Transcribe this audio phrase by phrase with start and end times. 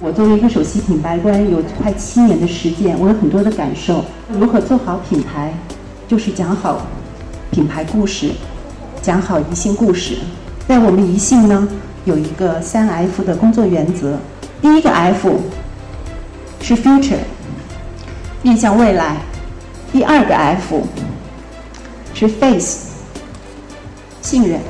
[0.00, 4.04] 我作为一个首席品牌官，有快七年的时间，我有很多的感受。
[4.30, 5.52] 如何做好品牌，
[6.06, 6.86] 就是讲好
[7.50, 8.30] 品牌故事，
[9.02, 10.18] 讲好宜兴故事。
[10.68, 11.66] 在我们宜兴呢，
[12.04, 14.16] 有一个三 F 的工作原则。
[14.62, 15.40] 第一个 F
[16.60, 17.18] 是 future，
[18.42, 19.16] 面向未来；
[19.92, 20.86] 第二个 F
[22.14, 22.90] 是 face，
[24.22, 24.60] 信任。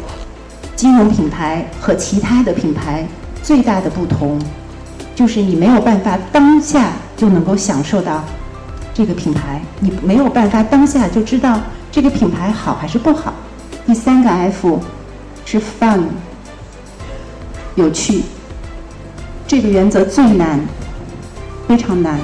[0.75, 3.07] 金融品牌和其他的品牌
[3.43, 4.39] 最大的不同。
[5.19, 8.23] 就是你没有办法当下就能够享受到
[8.95, 13.35] 这个品牌，你没有办法当下就知道这个品牌好还是不好。
[13.85, 14.81] 第三个 F
[15.45, 16.03] 是 fun，
[17.75, 18.23] 有趣。
[19.45, 20.61] 这个原则最难，
[21.67, 22.21] 非常难。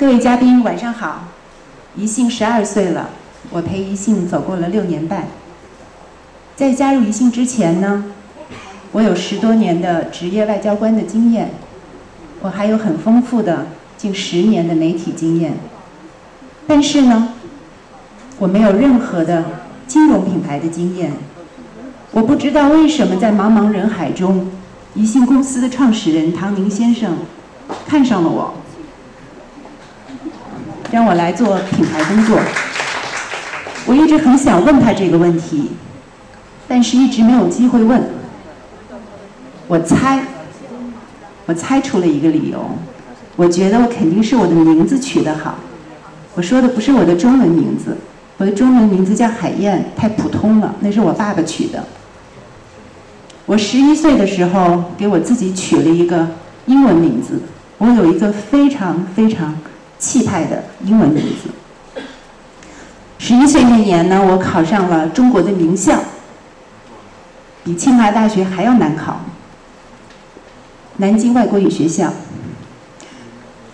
[0.00, 1.28] 各位嘉宾，晚上好。
[1.94, 3.10] 宜兴十二岁了，
[3.50, 5.26] 我陪宜兴走过了六年半。
[6.56, 8.06] 在加入宜兴之前呢，
[8.92, 11.50] 我有十多年的职业外交官的经验，
[12.40, 13.66] 我还有很丰富的
[13.98, 15.52] 近十年的媒体经验。
[16.66, 17.34] 但是呢，
[18.38, 19.44] 我没有任何的
[19.86, 21.12] 金融品牌的经验。
[22.12, 24.50] 我不知道为什么在茫茫人海中，
[24.94, 27.18] 宜兴公司的创始人唐宁先生
[27.86, 28.54] 看上了我。
[30.90, 32.38] 让我来做品牌工作。
[33.86, 35.70] 我一直很想问他这个问题，
[36.68, 38.02] 但是一直没有机会问。
[39.66, 40.20] 我猜，
[41.46, 42.70] 我猜出了一个理由。
[43.36, 45.54] 我觉得我肯定是我的名字取得好。
[46.34, 47.96] 我说的不是我的中文名字，
[48.36, 51.84] 我的中文名字叫海燕，太普通了，那是我爸爸取的。
[53.46, 56.28] 我十一岁的时候给我自己取了一个
[56.66, 57.40] 英文名字，
[57.78, 59.54] 我有一个非常非常。
[60.00, 62.02] 气派的英文名字。
[63.18, 66.00] 十一岁那年呢，我考上了中国的名校，
[67.62, 69.20] 比清华大学还要难考。
[70.96, 72.12] 南京外国语学校。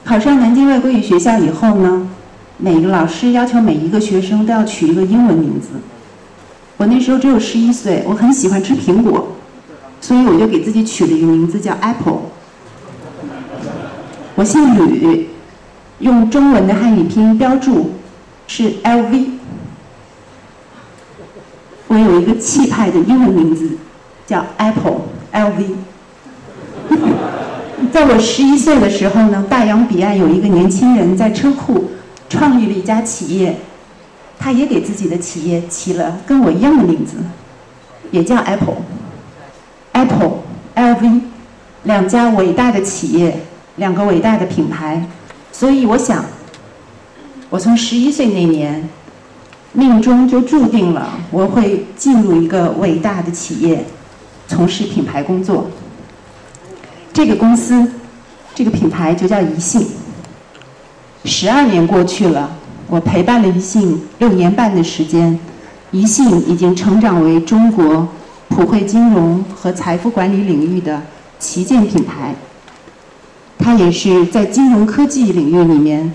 [0.05, 2.09] 考上南京外国语学校以后呢，
[2.59, 5.69] 每个老师要求每一个学生都要取一个英文名字。
[6.77, 9.29] 我那时候只有十一岁，我很喜欢吃苹果，
[10.01, 12.23] 所以我就给自己取了一个名字叫 Apple。
[14.35, 15.31] 我姓吕。
[16.01, 17.93] 用中文的汉语拼音标注
[18.47, 19.31] 是 LV。
[21.89, 23.79] 我有一个气派的英文名字
[24.27, 25.03] 叫 Apple
[25.33, 25.65] LV。
[27.93, 31.93] 在我十一岁的时候呢，大洋彼岸有一个年轻人在车库
[32.29, 33.57] 创立了一家企业，
[34.39, 37.17] 他也给自己的企业起了跟我一样的名字，
[38.11, 38.77] 也叫 Apple。
[39.93, 40.39] Apple
[40.75, 41.21] LV
[41.85, 43.41] 两家伟大的企业，
[43.77, 45.07] 两个伟大的品牌。
[45.59, 46.23] 所以我想，
[47.49, 48.87] 我从十一岁那年，
[49.73, 53.83] 命中就注定了我会进入一个伟大的企业，
[54.47, 55.67] 从事品牌工作。
[57.11, 57.91] 这个公司，
[58.55, 59.87] 这个品牌就叫宜信。
[61.25, 62.51] 十二年过去了，
[62.87, 65.41] 我陪伴了宜信六年半的时间，
[65.91, 68.07] 宜信已经成长为中国
[68.51, 71.01] 普惠金融和财富管理领域的
[71.39, 72.35] 旗舰品牌。
[73.67, 76.13] 它也是在金融科技领域里面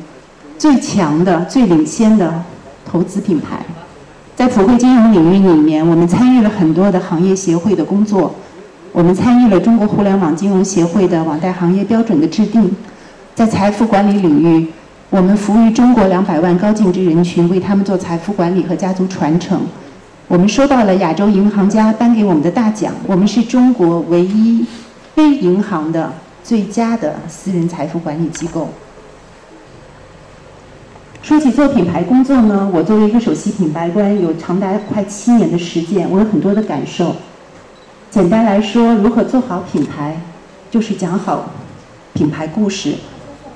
[0.57, 2.41] 最强的、最领先的
[2.89, 3.59] 投资品牌。
[4.37, 8.33] 在普惠金融领域里面，我们参与了很多的行业协会的工作，
[8.93, 12.73] 我们参与了中国互联网金融协会的网贷行业标准的制定。
[13.35, 14.67] 在财富管理领域，
[15.09, 19.59] 我们服务于中国两百万高净值人群，为他们做财富管理和家族传承。
[20.29, 24.65] 我们收到了亚洲银行家颁给我们的大奖，我们是中国唯一
[25.13, 26.13] 非银行的。
[26.43, 28.69] 最佳的私人财富管理机构。
[31.23, 37.15] 说起做品牌工作呢，我作为一个首席品牌官，有长达快七年的时间，我有很多的感受。
[38.09, 40.19] 简单来说，如何做好品牌，
[40.69, 41.51] 就是讲好
[42.13, 42.95] 品牌故事，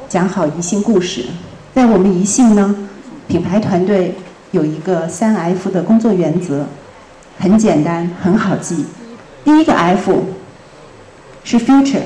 [0.08, 1.26] 讲好宜兴故事。
[1.74, 2.74] 在我们宜兴呢，
[3.28, 4.16] 品牌团队
[4.52, 6.66] 有一个三 F 的工作原则，
[7.40, 8.86] 很简单，很好记。
[9.44, 10.24] 第一个 F
[11.44, 12.04] 是 Future。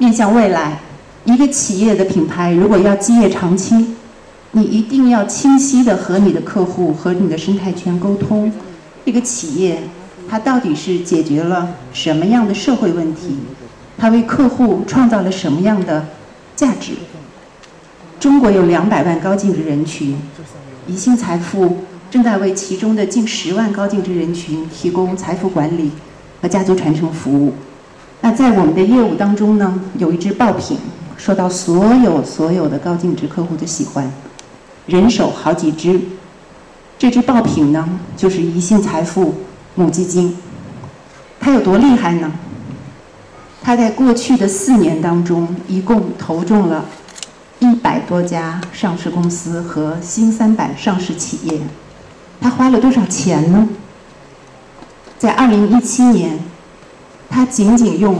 [0.00, 0.78] 面向未来，
[1.24, 3.96] 一个企业的品牌如果要基业长青，
[4.52, 8.52] 你一定要清晰的和你的客户和你的生态圈沟通。
[9.04, 9.82] 这个企业
[10.30, 13.38] 它到底是解决了什么样的社会问题？
[13.96, 16.06] 它为客户创造了什么样的
[16.54, 16.92] 价值？
[18.20, 20.16] 中国有两百万高净值人群，
[20.86, 21.78] 宜信财富
[22.08, 25.90] 正在为其中的近十万高净值人群提供财富管理
[26.40, 27.52] 和家族传承服务。
[28.20, 30.78] 那在我们的业务当中呢，有一支爆品
[31.16, 34.10] 受到所有所有的高净值客户的喜欢，
[34.86, 36.00] 人手好几支。
[36.98, 39.34] 这支爆品呢，就是宜信财富
[39.76, 40.36] 母基金。
[41.38, 42.32] 它有多厉害呢？
[43.62, 46.84] 它在过去的四年当中，一共投中了
[47.60, 51.60] 一百多家上市公司和新三板上市企业。
[52.40, 53.68] 它花了多少钱呢？
[55.18, 56.38] 在二零一七年，
[57.28, 58.16] 它仅仅用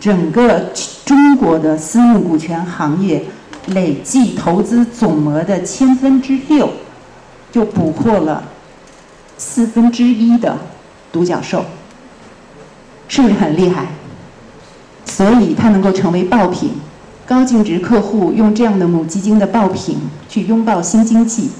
[0.00, 0.72] 整个
[1.04, 3.24] 中国的私募股权行业
[3.66, 6.70] 累计投资总额的千分之六，
[7.52, 8.44] 就捕获了
[9.36, 10.56] 四分之一的
[11.12, 11.64] 独角兽。
[13.08, 13.86] 是不是很厉害？
[15.06, 16.72] 所以它能够成为爆品，
[17.26, 19.98] 高净值客户用这样的母基金的爆品
[20.28, 21.50] 去拥抱新经济，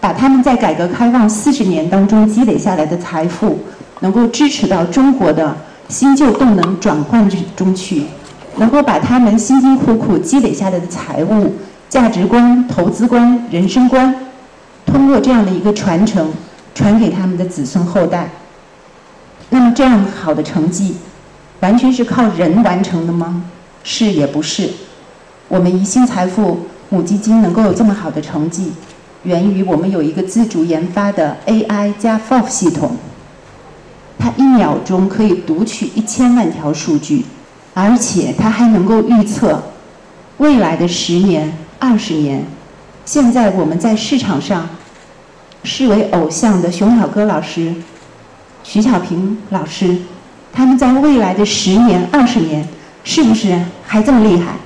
[0.00, 3.60] 把他们在改革开放四十年当中积累下来的财富，
[4.00, 5.56] 能够支持到中国的
[5.88, 8.04] 新旧动能转换中去，
[8.56, 11.54] 能够把他们辛辛苦苦积累下来的财务、
[11.88, 14.14] 价值观、投资观、人生观，
[14.84, 16.30] 通过这样的一个传承，
[16.74, 18.28] 传给他们的子孙后代。
[19.50, 20.96] 那么这样好的成绩，
[21.60, 23.44] 完全是靠人完成的吗？
[23.82, 24.68] 是也不是。
[25.48, 28.72] 我们宜兴财富母基金能够有这么好的成绩，
[29.22, 32.94] 源于我们有一个自主研发的 AI 加 FOF 系统，
[34.18, 37.24] 它一秒钟可以读取一千万条数据，
[37.74, 39.62] 而且它还能够预测
[40.38, 42.44] 未来的十年、二十年。
[43.04, 44.68] 现在我们在市场上
[45.62, 47.72] 视为偶像的熊小哥老师。
[48.64, 49.96] 徐小平老师，
[50.52, 52.68] 他们在未来的十年、二十年，
[53.02, 54.56] 是不是还这么厉害？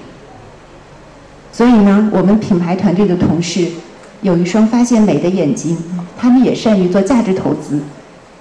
[1.53, 3.69] 所以呢，我们品牌团队的同事
[4.23, 5.77] 有一双发现美的眼睛，
[6.19, 7.81] 他们也善于做价值投资，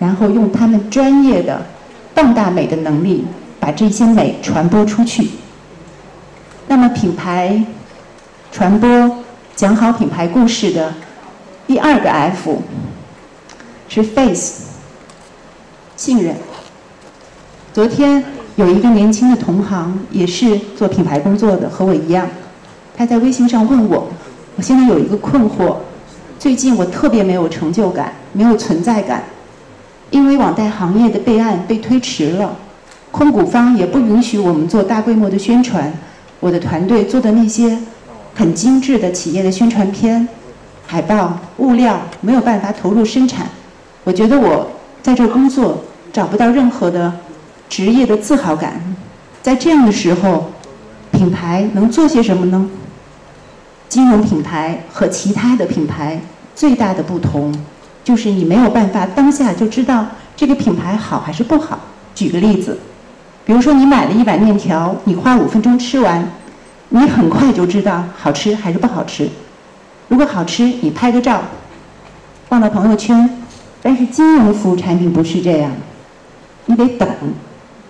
[0.02, 1.62] 然后用他们专业的
[2.16, 3.24] 放大美的能力，
[3.60, 5.30] 把这些美传播出去。
[6.68, 7.64] 那么，品牌
[8.52, 9.18] 传播
[9.56, 10.92] 讲好品牌故事的
[11.68, 12.64] 第二个 F
[13.88, 14.64] 是 Face。
[15.96, 16.36] 信任。
[17.72, 18.24] 昨天
[18.56, 22.28] 有一个年轻的同行，也是做品牌工作的，和我一样。
[22.98, 24.08] 他在微信上问我
[24.58, 25.76] ：“我现在有一个困惑，
[26.40, 29.24] 最近我特别没有成就感，没有存在感，
[30.12, 32.56] 因为网贷行业的备案被推迟了，
[33.10, 35.92] 控股方也不允许我们做大规模的宣传。
[36.40, 37.78] 我的团队做的那些
[38.36, 40.28] 很精致的企业的宣传片、
[40.86, 43.48] 海报、物料没有办法投入生产。
[44.04, 44.70] 我觉得我
[45.02, 45.84] 在这工作。”
[46.14, 47.10] 找不到任何的
[47.70, 48.82] 职业的自豪感，
[49.42, 50.52] 在这样的时候，
[51.10, 52.70] 品牌能做些什么呢？
[53.88, 56.20] 金融品牌和其他的品牌
[56.54, 57.56] 最大的不同，
[58.04, 60.06] 就是你没有办法当下就知道
[60.36, 61.80] 这个品牌好还是不好。
[62.14, 62.78] 举个例子，
[63.46, 66.28] 比如说你买了一碗面条，你花五分钟吃完，
[66.90, 69.30] 你很快就知道好吃还是不好吃。
[70.08, 71.42] 如果好吃，你拍个照，
[72.50, 73.30] 放到朋友圈。
[73.82, 75.72] 但是金融服务产品不是这样。
[76.66, 77.10] 你得等，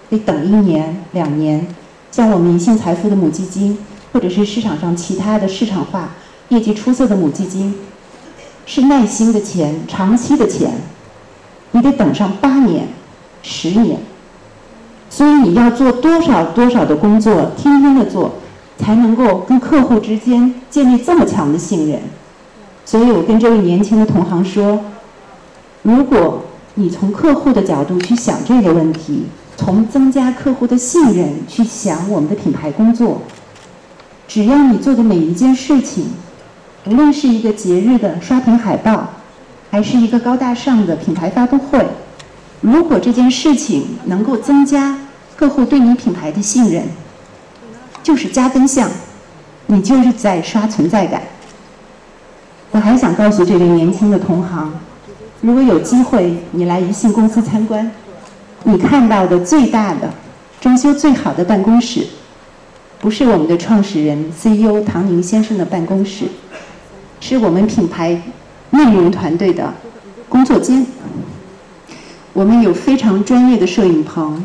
[0.10, 1.68] 得等一年两年。
[2.12, 3.78] 像我们宜信财富的母基金，
[4.14, 6.12] 或者是市场上其他的市场化、
[6.50, 7.76] 业绩出色的母基金，
[8.74, 10.72] 是耐心的钱，长期的钱。
[11.72, 12.88] 你得等上八年、
[13.44, 14.00] 十年。
[15.10, 18.36] 所以你要做多少多少的工作，天天的做，
[18.78, 22.00] 才能够跟客户之间建立这么强的信任。
[22.86, 24.80] 所以我跟这位年轻的同行说，
[25.82, 26.46] 如果。
[26.76, 29.26] 你从客户的角度去想这个问题，
[29.58, 33.22] 从增加客户的信任去想我们的品牌工作。
[34.26, 36.06] 只要你做的每一件事情，
[36.86, 39.08] 无论是一个节日的刷屏海报，
[39.70, 41.86] 还是一个高大上的品牌发布会，
[42.60, 44.98] 如果这件事情能够增加
[45.36, 46.84] 客户对你品牌的信任，
[48.02, 48.90] 就是加分项，
[49.68, 51.22] 你就是在刷存在感。
[52.72, 54.74] 我还想告诉这位年轻的同行。
[55.42, 57.92] 如果有机会，你来宜信公司参观，
[58.64, 60.10] 你看到的最大的、
[60.60, 62.08] 装修最好的办公室，
[63.00, 66.26] 不是我们的创始人 CEO 唐宁先生的办公室，
[67.22, 68.22] 是我们品牌
[68.72, 69.74] 内容团队的
[70.28, 70.86] 工作间。
[72.34, 74.44] 我们有非常专业的摄影棚，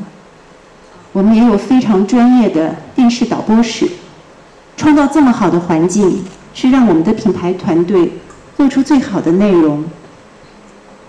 [1.12, 3.88] 我们也有非常专业的电视导播室。
[4.76, 8.12] 创造这么好的环境，是让我们的品牌团队
[8.56, 9.82] 做出最好的内容。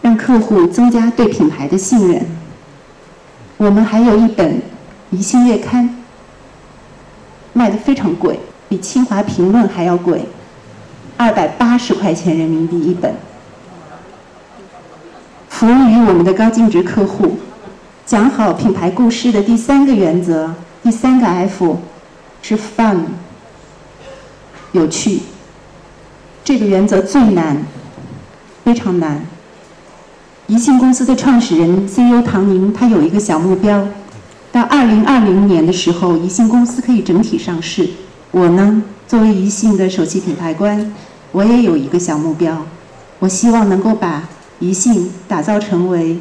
[0.01, 2.25] 让客户增加对品牌的信任。
[3.57, 4.55] 我们还有一本
[5.09, 5.83] 《宜兴月刊》，
[7.51, 10.25] 卖的非常贵，比《清华评论》还要贵，
[11.17, 13.13] 二百八十块钱人民币一本。
[15.49, 17.37] 服务于我们的高净值客户。
[18.05, 21.77] 讲好品牌故事的第三个原则，第三个 F
[22.41, 22.99] 是 fun，
[24.71, 25.19] 有趣。
[26.41, 27.57] 这个原则最难，
[28.63, 29.25] 非常难。
[30.45, 33.85] 宜信公司的创始人 CEO 唐宁，他有一个小目标，
[34.53, 37.89] 到2020年的时候，宜信公司可以整体上市。
[38.31, 40.93] 我呢，作为宜信的首席品牌官，
[41.31, 42.65] 我也有一个小目标，
[43.19, 44.27] 我希望能够把
[44.59, 46.17] 宜信打造成为。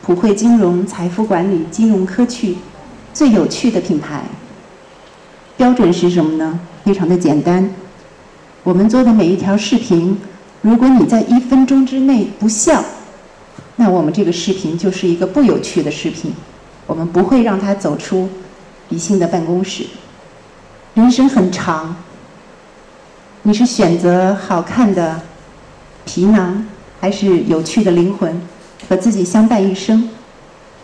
[0.00, 2.56] 普惠金融、财富管理、金融科技
[3.12, 4.22] 最有趣的品牌
[5.54, 6.58] 标准是什么呢？
[6.82, 7.68] 非常的简单，
[8.62, 10.16] 我们做的每一条视频，
[10.62, 12.82] 如果你在一分钟之内不笑，
[13.76, 16.32] 那我们这个视频就是一个不有趣的视频，
[16.86, 18.30] 我们不会让它走出
[18.88, 19.84] 宜兴的办公室。
[20.94, 21.94] 人生很长，
[23.48, 25.18] 你是选择好看的
[26.04, 26.62] 皮囊，
[27.00, 28.38] 还是有趣的灵魂？
[28.86, 30.06] 和自己相伴一生，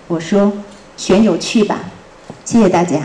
[0.08, 0.50] 我说
[0.96, 1.80] 选有趣吧，
[2.42, 3.00] 谢谢大家。